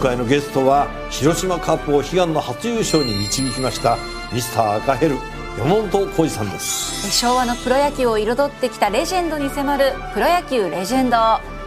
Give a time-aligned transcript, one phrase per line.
[0.00, 3.98] 回のゲストは広島カップを悲願の初優勝に導きました
[4.32, 5.16] ミスター赤ヘル
[5.58, 7.10] 山本浩二さんです。
[7.10, 11.16] 昭和のプロ野球を彩ってきたレジェンドに迫る「プロ野球レジェンド」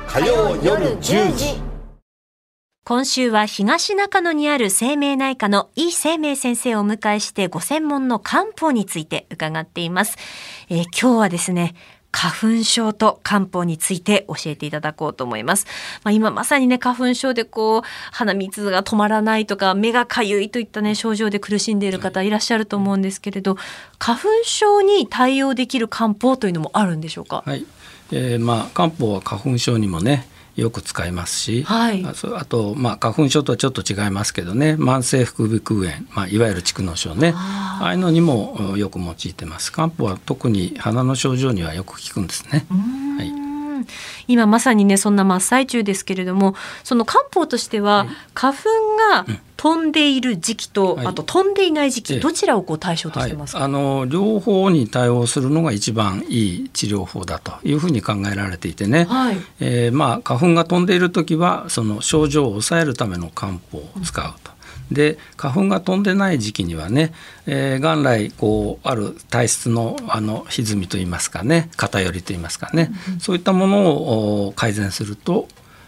[0.07, 1.61] 火曜夜10時。
[2.85, 10.17] 今週は東中野にある生命内科の井生命先生をお迎えしてご専門の漢方について伺っています。
[10.69, 11.75] えー今日はですね、
[12.15, 15.65] 花粉症と漢方について教えていただこうと思います。
[16.03, 23.57] まあ、今まさにね、花粉症でこう、鼻水が止まらないとか、目がかゆいといったね、症状で苦しんでいる方いらっしゃると思うんですけれど、
[23.97, 27.43] 花粉症に対応できる漢方というのもあるんでしょうか？
[27.45, 27.65] はい、
[28.11, 32.05] えー、まあ漢方は花粉症にもねよく使いますし、はい。
[32.05, 37.33] ああと、まあ、花粉症とはちょっと違いますけどね慢性副鼻腔炎、まあ、いわゆる蓄膿症ね。
[37.35, 39.71] ああいうのにもうんよく用いてます。
[39.71, 42.65] 漢方は特に鼻の症状にはよく効くんですね。
[43.17, 43.29] はい。
[43.29, 43.42] うん
[44.27, 48.63] 今まさにねそんな真っ最中ですけれどもその漢方としては、花粉
[49.11, 49.25] が
[49.57, 51.07] 飛んでいる時期と、はい。
[51.07, 52.19] あと飛んでいない時期、ええ。
[52.19, 59.37] どちらをこう対象としてますか、はい、あの両方に対応するのが一番いい治療法だというふうに考えられていてね、はい。
[59.61, 64.51] えーまあ、花粉が飛んでいる時はその症状を抑えるための漢方を使うと。
[64.91, 67.13] で花粉が飛んでない時期にはね、
[67.45, 75.47] えー元来こうある体質のあの歪みといいますかね偏りといいますかね、そういったものをお改善すると、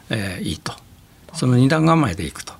[0.10, 0.74] えーいいと。
[1.36, 2.54] その二段構えでいくと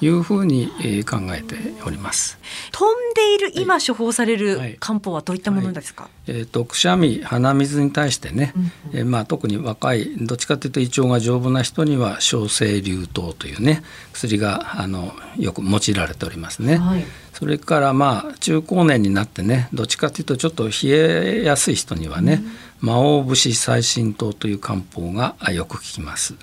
[0.00, 2.38] いうふうに、えー考えております。
[2.72, 4.72] 飛んでいる今処方されはい。
[4.72, 8.52] る漢方はどういったものですか、えー、とくしゃみ鼻水に対してね、
[8.92, 16.76] えーまあ、特に若いどっちかというと胃腸が丈夫な人には小生流湯というね薬があのよく用いられておりますね。
[16.76, 17.04] はい。
[17.32, 22.42] それからまあ中高年になってねどっちかというとちょっと冷えやすい人にはね、
[22.80, 26.34] 魔王節最新湯という漢方があよく効きます。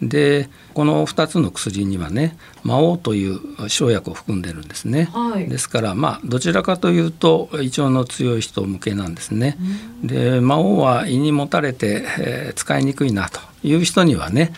[0.00, 5.08] でこの2つの薬にはね魔王という生薬を含んでるんですね。
[5.12, 9.56] はいですからまあどちらかというと胃腸の強い人向けなんですね。
[10.02, 14.52] で魔王は胃にもたれて、えー使いにくいなという人にはね、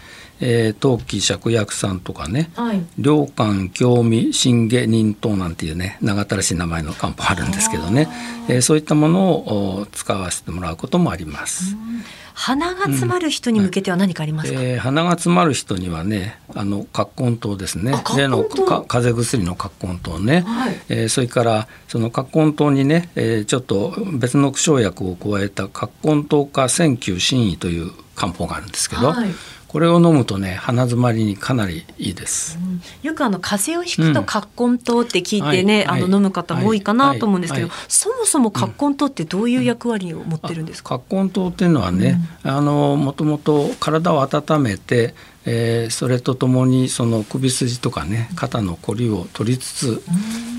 [0.44, 2.82] えー陶器芍薬散とかね、はい。
[3.00, 8.08] 良寛興味信下忍湯なんていうね長ったらしい名前の漢方あるんですけどね、
[8.48, 11.76] えーそういったものをお使わせてもらうこともあります。
[12.34, 17.92] 鼻が詰まる人に向けては何かありますか、えー鼻が詰まる人にはねあの葛根湯ですね。
[18.16, 20.76] 例のか風邪薬の葛根湯ね、はい。
[20.88, 29.30] えーそれからその葛根湯にね、えーちょっと別の生薬を加えた葛根湯か千球真意という漢方があるんですけど、はい
[29.72, 32.58] これを飲むとね鼻詰まりにかなりいいです。
[33.02, 50.02] よくあの風邪をひくと葛根湯って聞いてね、あの飲む方も多いかなと思うんですけど、はいはいそもそも葛根湯ってどういう役割を持ってるんですか、葛根湯っていうのはね、あのもともと体を温めて、えーそれとともにその首筋とかね肩のこりを取りつつ、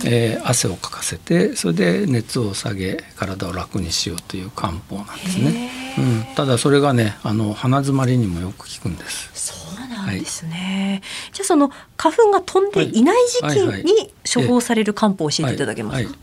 [0.05, 5.69] えー汗をかかせてそれで熱を下げ体を楽にしようという漢方なんですね。
[5.97, 6.02] うん、
[6.43, 9.29] ただそれがねあの鼻詰まりにもよく効くんです。
[9.33, 13.57] そうなんですね、じゃあその花粉が飛んでいない時はい。
[13.59, 13.85] はいはい。
[13.85, 16.05] 期に処方される漢方を教えていただけますか、はい。
[16.05, 16.15] はい。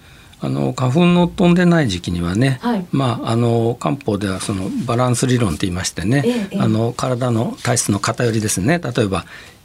[0.42, 2.86] あの花粉の飛んでない時期にはね、はい。
[2.92, 6.58] まああの漢方ではそのバランス理論と言いましてね、ええええ。
[6.60, 8.78] あの体の体質の偏りですね。
[8.78, 9.24] 例えば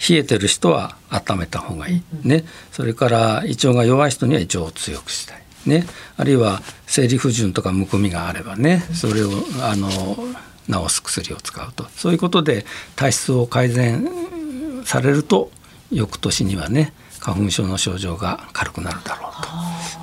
[0.09, 2.45] 冷えてる人は温めた方がいい、ね。
[2.72, 5.85] それから胃腸が弱い人には胃腸を強くしたいね。
[6.17, 9.29] あるいは生理不順とかむくみがあればねそれを
[9.61, 9.89] あの
[10.67, 11.85] 治す薬を使うと。
[11.95, 12.65] そういうことで
[12.95, 14.07] 体質を改善
[14.83, 15.51] されると
[15.91, 19.49] 翌年にはね花粉症の症状が軽くなるだろうと。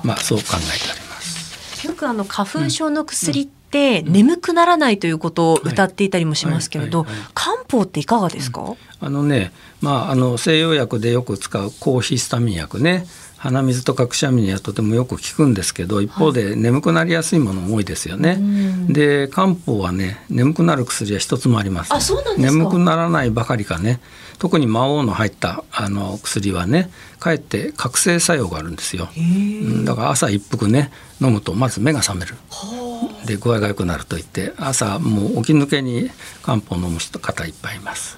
[0.07, 1.87] まあそう考えております。
[1.87, 13.05] よくあの花粉症の薬って眠くならないということを歌っていたりもしますけれど、漢方っていかがですか、あのね、まあ、あの西洋薬でよく使う抗ヒスタミン薬ね
[13.43, 18.39] 鼻水とかくしゃみにはとてもよく効くんですけど一方で眠くなりやすいものも多いですよね。
[18.87, 21.97] で漢方はね眠くなる薬は一つもありません。
[21.97, 22.57] あそうなんですか？
[22.57, 23.99] 眠くならないばかりかね。
[24.39, 26.89] 特に魔王の入ったあの薬はね
[27.19, 29.09] かえって覚醒作用があるんですよ。
[29.17, 30.89] うんだから朝一服ね
[31.19, 32.35] 飲むとまず目が覚める。
[33.25, 36.09] で具合が良くなると言って朝もう起き抜けに
[36.43, 38.17] 漢方を飲む人方いっぱいいます。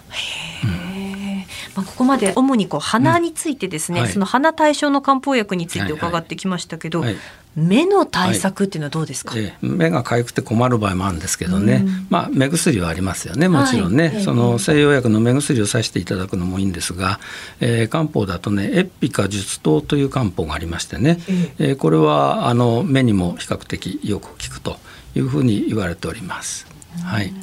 [1.76, 4.10] まあ、ここまで主にこう鼻についてですね、はい。
[4.10, 7.18] その鼻対象の漢方薬について伺ってきましたけど、はい。
[7.56, 9.66] 目の対策っていうのはどうですか、ええ。
[9.66, 13.48] 目が痒くて困る場合もあるんですけどね、まあ目薬はありますよね。
[13.48, 17.20] もちろんね、はいその西洋薬の目薬をさしていただくのもいいんですが、
[17.60, 21.20] えー漢方だとねエッピカ術湯という漢方がありましてね、
[21.60, 24.78] えーこれはあの目にも比較的よく効くと
[25.16, 26.68] いうふうに言われております。
[27.04, 27.34] はい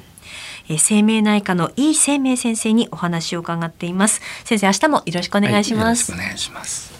[0.68, 4.20] えー、生命内科の井生命先生にお話を伺っています。
[4.44, 6.91] 先生明日もよろしくお願いします、はい、よろしくお願いします。